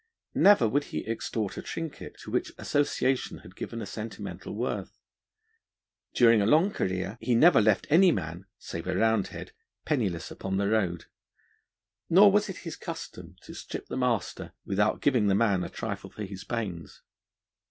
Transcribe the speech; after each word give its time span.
Never 0.33 0.67
would 0.67 0.85
he 0.85 1.05
extort 1.07 1.57
a 1.57 1.61
trinket 1.61 2.17
to 2.21 2.31
which 2.31 2.53
association 2.57 3.37
had 3.45 3.55
given 3.55 3.83
a 3.83 3.85
sentimental 3.85 4.55
worth; 4.55 4.97
during 6.15 6.41
a 6.41 6.47
long 6.47 6.71
career 6.71 7.19
he 7.21 7.35
never 7.35 7.61
left 7.61 7.85
any 7.91 8.11
man, 8.11 8.47
save 8.57 8.87
a 8.87 8.95
Roundhead, 8.97 9.51
penniless 9.85 10.31
upon 10.31 10.57
the 10.57 10.67
road; 10.69 11.05
nor 12.09 12.31
was 12.31 12.49
it 12.49 12.57
his 12.65 12.75
custom 12.75 13.35
to 13.43 13.53
strip 13.53 13.89
the 13.89 13.95
master 13.95 14.53
without 14.65 15.01
giving 15.01 15.27
the 15.27 15.35
man 15.35 15.63
a 15.63 15.69
trifle 15.69 16.09
for 16.09 16.23
his 16.23 16.43
pains. 16.43 17.03